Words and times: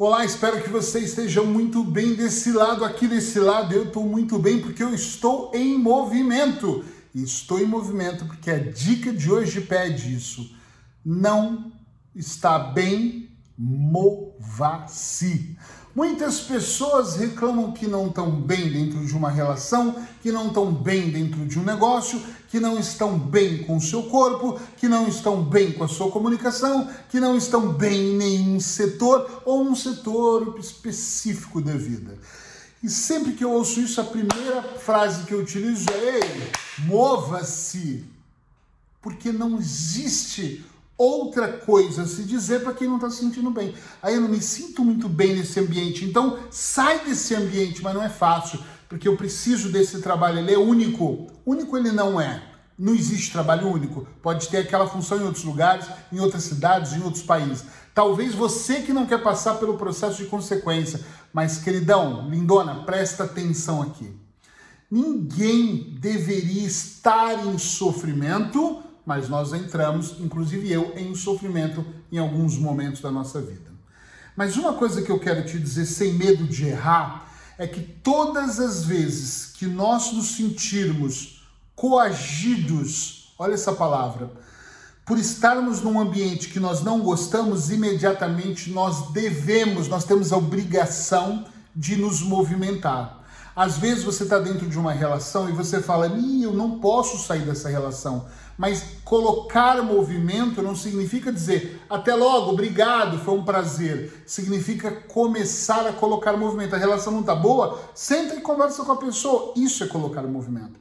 Olá, 0.00 0.24
espero 0.24 0.62
que 0.62 0.70
você 0.70 1.00
esteja 1.00 1.42
muito 1.42 1.82
bem 1.82 2.14
desse 2.14 2.52
lado. 2.52 2.84
Aqui 2.84 3.08
desse 3.08 3.40
lado 3.40 3.74
eu 3.74 3.82
estou 3.82 4.04
muito 4.04 4.38
bem 4.38 4.60
porque 4.60 4.80
eu 4.80 4.94
estou 4.94 5.50
em 5.52 5.76
movimento. 5.76 6.84
Estou 7.12 7.58
em 7.58 7.66
movimento 7.66 8.24
porque 8.24 8.48
a 8.48 8.60
dica 8.60 9.12
de 9.12 9.28
hoje 9.28 9.60
pede 9.60 10.14
isso. 10.14 10.54
Não 11.04 11.72
está 12.14 12.60
bem, 12.60 13.28
mova-se. 13.58 15.58
Muitas 15.98 16.40
pessoas 16.40 17.16
reclamam 17.16 17.72
que 17.72 17.88
não 17.88 18.06
estão 18.06 18.30
bem 18.30 18.70
dentro 18.70 19.04
de 19.04 19.12
uma 19.16 19.28
relação, 19.28 19.96
que 20.22 20.30
não 20.30 20.46
estão 20.46 20.72
bem 20.72 21.10
dentro 21.10 21.44
de 21.44 21.58
um 21.58 21.64
negócio, 21.64 22.22
que 22.48 22.60
não 22.60 22.78
estão 22.78 23.18
bem 23.18 23.64
com 23.64 23.78
o 23.78 23.80
seu 23.80 24.04
corpo, 24.04 24.60
que 24.76 24.86
não 24.86 25.08
estão 25.08 25.42
bem 25.42 25.72
com 25.72 25.82
a 25.82 25.88
sua 25.88 26.08
comunicação, 26.08 26.88
que 27.10 27.18
não 27.18 27.36
estão 27.36 27.72
bem 27.72 28.12
em 28.12 28.16
nenhum 28.16 28.60
setor 28.60 29.42
ou 29.44 29.60
um 29.64 29.74
setor 29.74 30.56
específico 30.60 31.60
da 31.60 31.72
vida. 31.72 32.16
E 32.80 32.88
sempre 32.88 33.32
que 33.32 33.42
eu 33.42 33.50
ouço 33.50 33.80
isso, 33.80 34.00
a 34.00 34.04
primeira 34.04 34.62
frase 34.78 35.24
que 35.24 35.34
eu 35.34 35.40
utilizo 35.40 35.90
é: 35.90 36.20
mova-se! 36.86 38.04
Porque 39.02 39.32
não 39.32 39.58
existe 39.58 40.64
outra 40.98 41.46
coisa 41.48 42.04
se 42.04 42.24
dizer 42.24 42.62
para 42.62 42.74
quem 42.74 42.88
não 42.88 42.96
está 42.96 43.08
se 43.08 43.18
sentindo 43.18 43.50
bem. 43.50 43.72
Aí 44.02 44.14
eu 44.14 44.20
não 44.20 44.28
me 44.28 44.42
sinto 44.42 44.84
muito 44.84 45.08
bem 45.08 45.36
nesse 45.36 45.60
ambiente, 45.60 46.04
então 46.04 46.38
sai 46.50 47.04
desse 47.04 47.36
ambiente, 47.36 47.80
mas 47.82 47.94
não 47.94 48.02
é 48.02 48.08
fácil, 48.08 48.58
porque 48.88 49.06
eu 49.06 49.16
preciso 49.16 49.70
desse 49.70 50.00
trabalho, 50.02 50.40
ele 50.40 50.52
é 50.52 50.58
único. 50.58 51.28
Único 51.46 51.78
ele 51.78 51.92
não 51.92 52.20
é. 52.20 52.42
Não 52.76 52.94
existe 52.94 53.32
trabalho 53.32 53.68
único. 53.68 54.06
Pode 54.22 54.48
ter 54.48 54.58
aquela 54.58 54.88
função 54.88 55.18
em 55.18 55.24
outros 55.24 55.44
lugares, 55.44 55.86
em 56.12 56.20
outras 56.20 56.44
cidades, 56.44 56.92
em 56.92 57.02
outros 57.02 57.22
países. 57.22 57.64
Talvez 57.94 58.34
você 58.34 58.82
que 58.82 58.92
não 58.92 59.06
quer 59.06 59.22
passar 59.22 59.54
pelo 59.54 59.76
processo 59.76 60.22
de 60.22 60.28
consequência, 60.28 61.00
mas 61.32 61.58
queridão, 61.58 62.28
lindona, 62.28 62.84
presta 62.84 63.24
atenção 63.24 63.82
aqui. 63.82 64.16
Ninguém 64.90 65.96
deveria 66.00 66.66
estar 66.66 67.44
em 67.46 67.58
sofrimento 67.58 68.82
mas 69.08 69.26
nós 69.26 69.54
entramos, 69.54 70.16
inclusive 70.20 70.70
eu, 70.70 70.92
em 70.94 71.14
sofrimento 71.14 71.82
em 72.12 72.18
alguns 72.18 72.58
momentos 72.58 73.00
da 73.00 73.10
nossa 73.10 73.40
vida. 73.40 73.70
Mas 74.36 74.58
uma 74.58 74.74
coisa 74.74 75.00
que 75.00 75.10
eu 75.10 75.18
quero 75.18 75.46
te 75.46 75.58
dizer 75.58 75.86
sem 75.86 76.12
medo 76.12 76.44
de 76.44 76.66
errar 76.66 77.26
é 77.56 77.66
que 77.66 77.80
todas 77.80 78.60
as 78.60 78.84
vezes 78.84 79.46
que 79.54 79.64
nós 79.64 80.12
nos 80.12 80.36
sentirmos 80.36 81.42
coagidos, 81.74 83.32
olha 83.38 83.54
essa 83.54 83.72
palavra, 83.72 84.30
por 85.06 85.18
estarmos 85.18 85.80
num 85.80 85.98
ambiente 85.98 86.50
que 86.50 86.60
nós 86.60 86.82
não 86.82 87.00
gostamos, 87.00 87.70
imediatamente 87.70 88.70
nós 88.70 89.10
devemos, 89.10 89.88
nós 89.88 90.04
temos 90.04 90.34
a 90.34 90.36
obrigação 90.36 91.46
de 91.74 91.96
nos 91.96 92.20
movimentar. 92.20 93.17
Às 93.58 93.76
vezes 93.76 94.04
você 94.04 94.22
está 94.22 94.38
dentro 94.38 94.68
de 94.68 94.78
uma 94.78 94.92
relação 94.92 95.48
e 95.48 95.52
você 95.52 95.82
fala, 95.82 96.06
eu 96.06 96.52
não 96.52 96.78
posso 96.78 97.18
sair 97.18 97.40
dessa 97.40 97.68
relação. 97.68 98.26
Mas 98.56 98.84
colocar 99.04 99.82
movimento 99.82 100.62
não 100.62 100.76
significa 100.76 101.32
dizer 101.32 101.82
até 101.90 102.14
logo, 102.14 102.52
obrigado, 102.52 103.18
foi 103.18 103.34
um 103.34 103.44
prazer. 103.44 104.22
Significa 104.24 104.92
começar 104.92 105.88
a 105.88 105.92
colocar 105.92 106.36
movimento. 106.36 106.76
A 106.76 106.78
relação 106.78 107.12
não 107.12 107.22
está 107.22 107.34
boa? 107.34 107.80
Senta 107.96 108.36
e 108.36 108.40
conversa 108.40 108.84
com 108.84 108.92
a 108.92 108.96
pessoa. 108.96 109.52
Isso 109.56 109.82
é 109.82 109.88
colocar 109.88 110.22
movimento. 110.22 110.78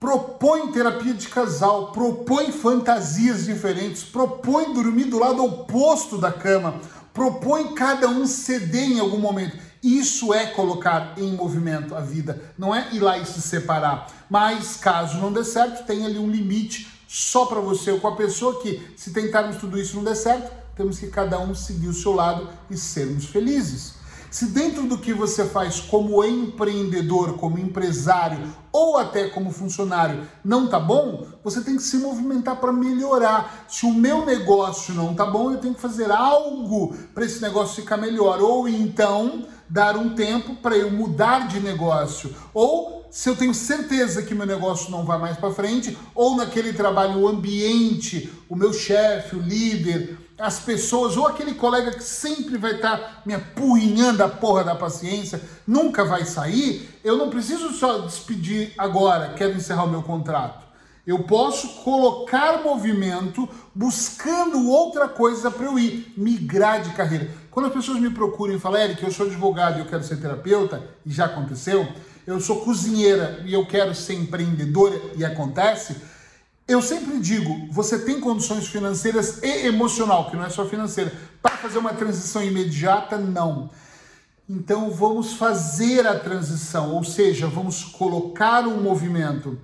Propõe 0.00 0.72
terapia 0.72 1.14
de 1.14 1.28
casal, 1.28 1.92
propõe 1.92 2.50
fantasias 2.50 3.44
diferentes, 3.44 4.02
propõe 4.02 4.74
dormir 4.74 5.04
do 5.04 5.20
lado 5.20 5.44
oposto 5.44 6.18
da 6.18 6.32
cama, 6.32 6.74
propõe 7.12 7.72
cada 7.72 8.08
um 8.08 8.26
ceder 8.26 8.90
em 8.90 8.98
algum 8.98 9.18
momento. 9.18 9.56
Isso 9.84 10.32
é 10.32 10.46
colocar 10.46 11.12
em 11.18 11.32
movimento 11.32 11.94
a 11.94 12.00
vida, 12.00 12.40
não 12.56 12.74
é 12.74 12.88
ir 12.94 13.00
lá 13.00 13.18
e 13.18 13.26
se 13.26 13.42
separar. 13.42 14.06
Mas 14.30 14.78
caso 14.78 15.18
não 15.18 15.30
dê 15.30 15.44
certo, 15.44 15.84
tem 15.84 16.06
ali 16.06 16.18
um 16.18 16.30
limite 16.30 16.88
só 17.06 17.44
para 17.44 17.60
você 17.60 17.90
ou 17.90 18.00
com 18.00 18.08
a 18.08 18.16
pessoa 18.16 18.62
que, 18.62 18.82
se 18.96 19.12
tentarmos 19.12 19.58
tudo 19.58 19.78
isso 19.78 19.94
não 19.96 20.02
der 20.02 20.16
certo, 20.16 20.50
temos 20.74 20.98
que 20.98 21.08
cada 21.08 21.38
um 21.38 21.54
seguir 21.54 21.88
o 21.88 21.92
seu 21.92 22.14
lado 22.14 22.48
e 22.70 22.78
sermos 22.78 23.26
felizes. 23.26 23.96
Se 24.30 24.46
dentro 24.46 24.84
do 24.84 24.98
que 24.98 25.12
você 25.12 25.44
faz 25.44 25.78
como 25.78 26.24
empreendedor, 26.24 27.34
como 27.34 27.56
empresário 27.56 28.52
ou 28.72 28.96
até 28.96 29.28
como 29.28 29.52
funcionário 29.52 30.26
não 30.44 30.66
tá 30.66 30.80
bom, 30.80 31.24
você 31.44 31.60
tem 31.60 31.76
que 31.76 31.82
se 31.84 31.98
movimentar 31.98 32.56
para 32.56 32.72
melhorar. 32.72 33.64
Se 33.68 33.86
o 33.86 33.94
meu 33.94 34.26
negócio 34.26 34.92
não 34.92 35.14
tá 35.14 35.24
bom, 35.24 35.52
eu 35.52 35.58
tenho 35.58 35.74
que 35.74 35.80
fazer 35.80 36.10
algo 36.10 36.96
para 37.14 37.24
esse 37.24 37.40
negócio 37.40 37.76
ficar 37.76 37.96
melhor. 37.96 38.40
Ou 38.40 38.66
então 38.66 39.46
dar 39.74 39.96
um 39.96 40.10
tempo 40.10 40.54
para 40.54 40.76
eu 40.76 40.88
mudar 40.88 41.48
de 41.48 41.58
negócio. 41.58 42.32
Ou 42.54 43.08
se 43.10 43.28
eu 43.28 43.34
tenho 43.34 43.52
certeza 43.52 44.22
que 44.22 44.32
meu 44.32 44.46
negócio 44.46 44.88
não 44.88 45.04
vai 45.04 45.18
mais 45.18 45.36
para 45.36 45.52
frente, 45.52 45.98
ou 46.14 46.36
naquele 46.36 46.72
trabalho, 46.72 47.18
o 47.18 47.26
ambiente, 47.26 48.32
o 48.48 48.54
meu 48.54 48.72
chefe, 48.72 49.34
o 49.34 49.40
líder, 49.40 50.16
as 50.38 50.60
pessoas, 50.60 51.16
ou 51.16 51.26
aquele 51.26 51.54
colega 51.54 51.90
que 51.90 52.04
sempre 52.04 52.56
vai 52.56 52.76
estar 52.76 52.96
tá 52.96 53.22
me 53.26 53.34
apurrinhando 53.34 54.22
a 54.22 54.28
porra 54.28 54.62
da 54.62 54.76
paciência, 54.76 55.42
nunca 55.66 56.04
vai 56.04 56.24
sair, 56.24 56.88
eu 57.02 57.18
não 57.18 57.28
preciso 57.28 57.72
só 57.72 57.98
despedir 57.98 58.72
agora, 58.78 59.34
quero 59.34 59.56
encerrar 59.56 59.82
o 59.82 59.90
meu 59.90 60.04
contrato. 60.04 60.64
Eu 61.06 61.24
posso 61.24 61.82
colocar 61.82 62.62
movimento 62.62 63.46
buscando 63.74 64.70
outra 64.70 65.06
coisa 65.06 65.50
para 65.50 65.66
eu 65.66 65.78
ir, 65.78 66.14
migrar 66.16 66.80
de 66.80 66.90
carreira. 66.94 67.30
Quando 67.54 67.66
as 67.66 67.72
pessoas 67.72 68.00
me 68.00 68.10
procuram 68.10 68.52
e 68.52 68.58
falam, 68.58 68.80
Eric, 68.80 69.00
eu 69.00 69.12
sou 69.12 69.26
advogado 69.26 69.76
e 69.76 69.78
eu 69.78 69.86
quero 69.86 70.02
ser 70.02 70.16
terapeuta, 70.16 70.82
e 71.06 71.12
já 71.12 71.26
aconteceu, 71.26 71.86
eu 72.26 72.40
sou 72.40 72.62
cozinheira 72.62 73.44
e 73.46 73.54
eu 73.54 73.64
quero 73.64 73.94
ser 73.94 74.14
empreendedora, 74.14 75.00
e 75.16 75.24
acontece, 75.24 75.94
eu 76.66 76.82
sempre 76.82 77.20
digo, 77.20 77.68
você 77.70 77.96
tem 78.00 78.18
condições 78.18 78.66
financeiras 78.66 79.40
e 79.40 79.68
emocional, 79.68 80.28
que 80.28 80.36
não 80.36 80.44
é 80.44 80.50
só 80.50 80.66
financeira, 80.66 81.12
para 81.40 81.56
fazer 81.56 81.78
uma 81.78 81.94
transição 81.94 82.42
imediata? 82.42 83.16
Não. 83.18 83.70
Então 84.50 84.90
vamos 84.90 85.34
fazer 85.34 86.08
a 86.08 86.18
transição, 86.18 86.92
ou 86.92 87.04
seja, 87.04 87.46
vamos 87.46 87.84
colocar 87.84 88.66
um 88.66 88.82
movimento. 88.82 89.56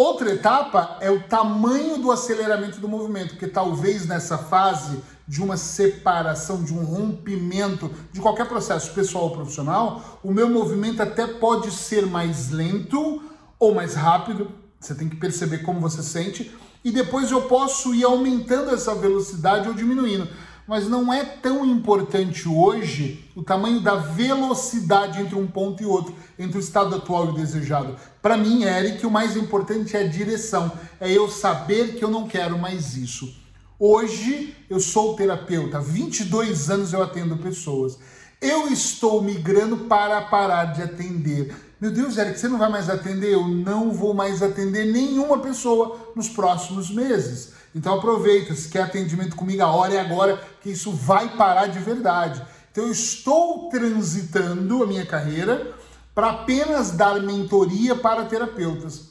Outra 0.00 0.30
etapa 0.30 0.96
é 1.00 1.10
o 1.10 1.24
tamanho 1.24 1.98
do 1.98 2.12
aceleramento 2.12 2.78
do 2.78 2.86
movimento, 2.86 3.30
porque 3.30 3.48
talvez 3.48 4.06
nessa 4.06 4.38
fase 4.38 5.02
de 5.26 5.42
uma 5.42 5.56
separação, 5.56 6.62
de 6.62 6.72
um 6.72 6.84
rompimento 6.84 7.90
de 8.12 8.20
qualquer 8.20 8.46
processo 8.46 8.94
pessoal 8.94 9.24
ou 9.24 9.32
profissional, 9.32 10.20
o 10.22 10.32
meu 10.32 10.48
movimento 10.48 11.02
até 11.02 11.26
pode 11.26 11.72
ser 11.72 12.06
mais 12.06 12.48
lento 12.52 13.20
ou 13.58 13.74
mais 13.74 13.96
rápido. 13.96 14.52
Você 14.78 14.94
tem 14.94 15.08
que 15.08 15.16
perceber 15.16 15.64
como 15.64 15.80
você 15.80 16.00
sente 16.00 16.56
e 16.84 16.92
depois 16.92 17.32
eu 17.32 17.42
posso 17.42 17.92
ir 17.92 18.04
aumentando 18.04 18.70
essa 18.70 18.94
velocidade 18.94 19.66
ou 19.66 19.74
diminuindo. 19.74 20.28
Mas 20.68 20.86
não 20.86 21.10
é 21.10 21.24
tão 21.24 21.64
importante 21.64 22.46
hoje 22.46 23.24
o 23.34 23.42
tamanho 23.42 23.80
da 23.80 23.94
velocidade 23.94 25.18
entre 25.18 25.34
um 25.34 25.46
ponto 25.46 25.82
e 25.82 25.86
outro, 25.86 26.14
entre 26.38 26.58
o 26.58 26.60
estado 26.60 26.94
atual 26.94 27.24
e 27.24 27.28
o 27.30 27.32
desejado. 27.32 27.96
Para 28.20 28.36
mim, 28.36 28.64
Eric, 28.64 29.06
o 29.06 29.10
mais 29.10 29.34
importante 29.34 29.96
é 29.96 30.02
a 30.02 30.06
direção, 30.06 30.70
é 31.00 31.10
eu 31.10 31.26
saber 31.30 31.94
que 31.94 32.04
eu 32.04 32.10
não 32.10 32.28
quero 32.28 32.58
mais 32.58 32.98
isso. 32.98 33.34
Hoje 33.78 34.54
eu 34.68 34.78
sou 34.78 35.16
terapeuta, 35.16 35.80
22 35.80 36.68
anos 36.68 36.92
eu 36.92 37.02
atendo 37.02 37.38
pessoas. 37.38 37.98
Eu 38.38 38.68
estou 38.68 39.22
migrando 39.22 39.78
para 39.86 40.20
parar 40.20 40.66
de 40.66 40.82
atender. 40.82 41.56
Meu 41.80 41.90
Deus, 41.90 42.18
Eric, 42.18 42.38
você 42.38 42.46
não 42.46 42.58
vai 42.58 42.68
mais 42.68 42.90
atender? 42.90 43.32
Eu 43.32 43.48
não 43.48 43.90
vou 43.90 44.12
mais 44.12 44.42
atender 44.42 44.92
nenhuma 44.92 45.38
pessoa 45.38 46.12
nos 46.14 46.28
próximos 46.28 46.90
meses. 46.90 47.56
Então 47.74 47.94
aproveita, 47.94 48.54
se 48.54 48.68
quer 48.68 48.82
atendimento 48.82 49.36
comigo, 49.36 49.62
a 49.62 49.70
hora 49.70 49.94
é 49.94 50.00
agora 50.00 50.42
que 50.62 50.70
isso 50.70 50.90
vai 50.92 51.36
parar 51.36 51.66
de 51.66 51.78
verdade. 51.78 52.42
Então 52.70 52.84
eu 52.84 52.92
estou 52.92 53.68
transitando 53.68 54.82
a 54.82 54.86
minha 54.86 55.06
carreira 55.06 55.74
para 56.14 56.30
apenas 56.30 56.90
dar 56.92 57.20
mentoria 57.20 57.94
para 57.94 58.24
terapeutas 58.24 59.08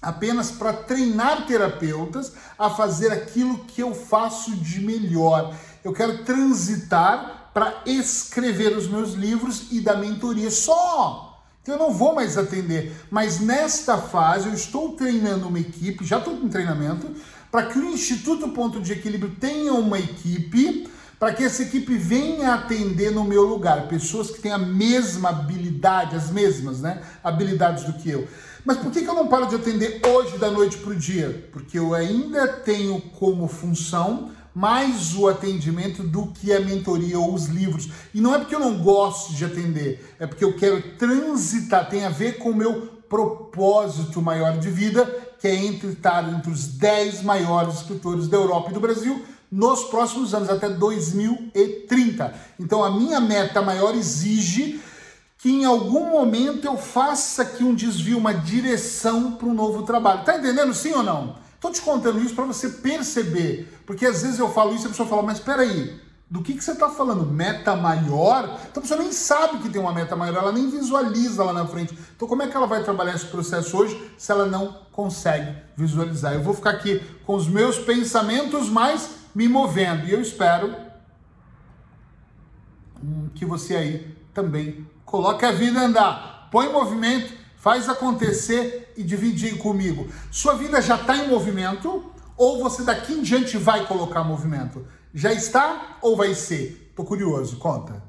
apenas 0.00 0.52
para 0.52 0.72
treinar 0.72 1.46
terapeutas 1.46 2.32
a 2.58 2.70
fazer 2.70 3.10
aquilo 3.10 3.64
que 3.64 3.82
eu 3.82 3.94
faço 3.94 4.54
de 4.56 4.80
melhor. 4.80 5.54
Eu 5.82 5.92
quero 5.92 6.24
transitar 6.24 7.50
para 7.52 7.82
escrever 7.86 8.76
os 8.76 8.86
meus 8.86 9.14
livros 9.14 9.66
e 9.72 9.80
dar 9.80 9.96
mentoria 9.96 10.50
só. 10.50 11.42
Então 11.62 11.74
eu 11.74 11.78
não 11.80 11.92
vou 11.92 12.14
mais 12.14 12.38
atender, 12.38 12.94
mas 13.10 13.40
nesta 13.40 13.98
fase 13.98 14.46
eu 14.46 14.54
estou 14.54 14.92
treinando 14.92 15.48
uma 15.48 15.58
equipe, 15.58 16.04
já 16.04 16.18
estou 16.18 16.36
com 16.36 16.48
treinamento, 16.48 17.10
para 17.50 17.66
que 17.66 17.78
o 17.78 17.84
Instituto 17.84 18.48
Ponto 18.48 18.80
de 18.80 18.92
Equilíbrio 18.92 19.34
tenha 19.40 19.72
uma 19.72 19.98
equipe, 19.98 20.88
para 21.18 21.32
que 21.32 21.44
essa 21.44 21.62
equipe 21.62 21.96
venha 21.96 22.54
atender 22.54 23.10
no 23.10 23.24
meu 23.24 23.42
lugar, 23.42 23.88
pessoas 23.88 24.30
que 24.30 24.40
têm 24.40 24.52
a 24.52 24.58
mesma 24.58 25.30
habilidade, 25.30 26.14
as 26.14 26.30
mesmas 26.30 26.80
né, 26.80 27.02
habilidades 27.24 27.84
do 27.84 27.94
que 27.94 28.10
eu. 28.10 28.28
Mas 28.64 28.78
por 28.78 28.90
que, 28.90 29.02
que 29.02 29.08
eu 29.08 29.14
não 29.14 29.28
paro 29.28 29.46
de 29.46 29.54
atender 29.54 30.00
hoje 30.06 30.36
da 30.38 30.50
noite 30.50 30.76
para 30.78 30.90
o 30.90 30.96
dia? 30.96 31.48
Porque 31.52 31.78
eu 31.78 31.94
ainda 31.94 32.48
tenho 32.48 33.00
como 33.00 33.46
função 33.48 34.30
mais 34.52 35.14
o 35.14 35.28
atendimento 35.28 36.02
do 36.02 36.28
que 36.28 36.52
a 36.52 36.58
mentoria 36.58 37.18
ou 37.18 37.34
os 37.34 37.46
livros. 37.46 37.90
E 38.14 38.20
não 38.20 38.34
é 38.34 38.38
porque 38.38 38.54
eu 38.54 38.60
não 38.60 38.78
gosto 38.78 39.34
de 39.34 39.44
atender, 39.44 40.16
é 40.18 40.26
porque 40.26 40.44
eu 40.44 40.56
quero 40.56 40.82
transitar, 40.96 41.88
tem 41.88 42.04
a 42.04 42.08
ver 42.08 42.38
com 42.38 42.50
o 42.50 42.56
meu 42.56 42.96
propósito 43.08 44.20
maior 44.20 44.58
de 44.58 44.70
vida, 44.70 45.04
que 45.38 45.48
é 45.48 45.54
entre 45.54 45.88
estar 45.88 46.28
entre 46.32 46.50
os 46.50 46.66
10 46.66 47.22
maiores 47.22 47.74
escritores 47.76 48.28
da 48.28 48.36
Europa 48.36 48.70
e 48.70 48.74
do 48.74 48.80
Brasil 48.80 49.24
nos 49.50 49.84
próximos 49.84 50.34
anos, 50.34 50.48
até 50.48 50.68
2030. 50.68 52.34
Então 52.58 52.82
a 52.82 52.90
minha 52.90 53.20
meta 53.20 53.62
maior 53.62 53.94
exige 53.94 54.80
que 55.38 55.50
em 55.50 55.64
algum 55.64 56.10
momento 56.10 56.64
eu 56.64 56.76
faça 56.76 57.42
aqui 57.42 57.62
um 57.62 57.74
desvio, 57.74 58.18
uma 58.18 58.34
direção 58.34 59.32
para 59.32 59.46
um 59.46 59.54
novo 59.54 59.82
trabalho. 59.84 60.24
Tá 60.24 60.38
entendendo 60.38 60.74
sim 60.74 60.92
ou 60.92 61.02
não? 61.02 61.36
Estou 61.54 61.70
te 61.70 61.80
contando 61.80 62.20
isso 62.20 62.34
para 62.34 62.44
você 62.44 62.68
perceber, 62.68 63.68
porque 63.86 64.06
às 64.06 64.22
vezes 64.22 64.38
eu 64.38 64.52
falo 64.52 64.74
isso 64.74 64.84
e 64.84 64.86
a 64.86 64.90
pessoa 64.90 65.08
fala, 65.08 65.22
mas 65.22 65.38
espera 65.38 65.62
aí, 65.62 65.98
do 66.28 66.42
que, 66.42 66.54
que 66.54 66.62
você 66.62 66.72
está 66.72 66.88
falando? 66.88 67.24
Meta 67.24 67.76
maior? 67.76 68.44
Então 68.68 68.78
a 68.78 68.80
pessoa 68.80 69.00
nem 69.00 69.12
sabe 69.12 69.58
que 69.58 69.68
tem 69.68 69.80
uma 69.80 69.92
meta 69.92 70.16
maior, 70.16 70.36
ela 70.36 70.52
nem 70.52 70.68
visualiza 70.68 71.44
lá 71.44 71.52
na 71.52 71.66
frente. 71.66 71.96
Então 72.16 72.26
como 72.26 72.42
é 72.42 72.48
que 72.48 72.56
ela 72.56 72.66
vai 72.66 72.82
trabalhar 72.82 73.14
esse 73.14 73.26
processo 73.26 73.76
hoje 73.76 74.10
se 74.18 74.32
ela 74.32 74.46
não 74.46 74.76
consegue 74.90 75.56
visualizar? 75.76 76.34
Eu 76.34 76.42
vou 76.42 76.54
ficar 76.54 76.70
aqui 76.70 77.00
com 77.24 77.34
os 77.34 77.46
meus 77.46 77.78
pensamentos, 77.78 78.68
mas 78.68 79.10
me 79.34 79.48
movendo. 79.48 80.06
E 80.06 80.12
eu 80.12 80.20
espero 80.20 80.74
que 83.34 83.44
você 83.44 83.76
aí 83.76 84.16
também 84.34 84.86
coloque 85.04 85.44
a 85.44 85.52
vida 85.52 85.80
andar, 85.80 86.48
põe 86.50 86.66
em 86.66 86.72
movimento 86.72 87.46
Faz 87.66 87.88
acontecer 87.88 88.92
e 88.96 89.02
divide 89.02 89.56
comigo. 89.56 90.06
Sua 90.30 90.54
vida 90.54 90.80
já 90.80 90.94
está 90.94 91.16
em 91.16 91.26
movimento 91.26 92.12
ou 92.36 92.62
você 92.62 92.84
daqui 92.84 93.12
em 93.14 93.22
diante 93.22 93.58
vai 93.58 93.84
colocar 93.86 94.22
movimento? 94.22 94.86
Já 95.18 95.32
está 95.32 95.96
ou 96.02 96.14
vai 96.14 96.34
ser? 96.34 96.92
Tô 96.94 97.02
curioso, 97.02 97.56
conta. 97.56 98.02